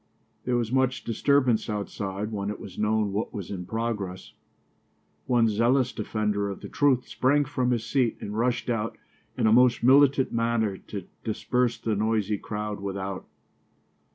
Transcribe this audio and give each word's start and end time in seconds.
There 0.45 0.55
was 0.57 0.71
much 0.71 1.03
disturbance 1.03 1.69
outside 1.69 2.31
when 2.31 2.49
it 2.49 2.59
was 2.59 2.79
known 2.79 3.13
what 3.13 3.35
was 3.35 3.51
in 3.51 3.67
progress. 3.67 4.33
One 5.27 5.47
zealous 5.47 5.91
defender 5.91 6.49
of 6.49 6.61
the 6.61 6.69
truth 6.69 7.05
sprang 7.07 7.45
from 7.45 7.69
his 7.69 7.85
seat 7.85 8.17
and 8.19 8.35
rushed 8.35 8.67
out 8.67 8.97
in 9.37 9.45
a 9.45 9.53
most 9.53 9.83
militant 9.83 10.31
manner 10.31 10.77
to 10.77 11.05
disperse 11.23 11.77
the 11.77 11.95
noisy 11.95 12.39
crowd 12.39 12.79
without. 12.79 13.27